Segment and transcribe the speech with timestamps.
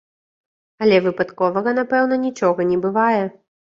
[0.85, 3.23] Але выпадковага, напэўна, нічога не бывае.